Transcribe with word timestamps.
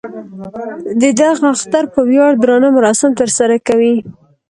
د 1.01 1.03
دغه 1.19 1.45
اختر 1.55 1.83
په 1.93 1.99
ویاړ 2.09 2.31
درانه 2.41 2.69
مراسم 2.77 3.11
تر 3.19 3.29
سره 3.37 3.55
کوي. 3.67 3.95